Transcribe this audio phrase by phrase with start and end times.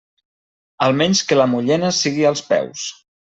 [0.85, 2.89] Almenys que la mullena sigui als peus.